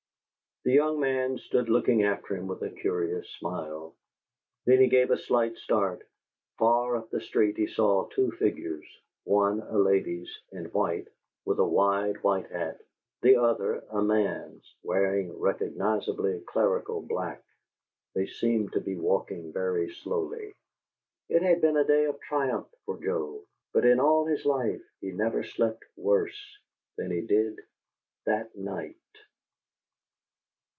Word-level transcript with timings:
The 0.63 0.73
young 0.73 0.99
man 0.99 1.39
stood 1.39 1.69
looking 1.69 2.03
after 2.03 2.35
him 2.35 2.45
with 2.45 2.61
a 2.61 2.69
curious 2.69 3.27
smile. 3.39 3.95
Then 4.67 4.79
he 4.79 4.89
gave 4.89 5.09
a 5.09 5.17
slight 5.17 5.57
start. 5.57 6.03
Far 6.59 6.95
up 6.97 7.09
the 7.09 7.19
street 7.19 7.57
he 7.57 7.65
saw 7.65 8.05
two 8.09 8.29
figures, 8.33 8.85
one 9.23 9.61
a 9.61 9.79
lady's, 9.79 10.29
in 10.51 10.65
white, 10.65 11.07
with 11.45 11.57
a 11.57 11.67
wide 11.67 12.17
white 12.21 12.51
hat; 12.51 12.79
the 13.23 13.37
other 13.37 13.83
a 13.89 14.03
man's, 14.03 14.75
wearing 14.83 15.35
recognizably 15.39 16.39
clerical 16.45 17.01
black. 17.01 17.43
They 18.13 18.27
seemed 18.27 18.73
to 18.73 18.81
be 18.81 18.95
walking 18.95 19.51
very 19.51 19.89
slowly. 19.91 20.53
It 21.27 21.41
had 21.41 21.61
been 21.61 21.77
a 21.77 21.83
day 21.83 22.05
of 22.05 22.19
triumph 22.19 22.67
for 22.85 22.99
Joe; 23.03 23.45
but 23.73 23.83
in 23.83 23.99
all 23.99 24.27
his 24.27 24.45
life 24.45 24.83
he 24.99 25.11
never 25.11 25.41
slept 25.43 25.83
worse 25.97 26.39
than 26.99 27.09
he 27.09 27.21
did 27.21 27.57
that 28.27 28.55
night. 28.55 28.95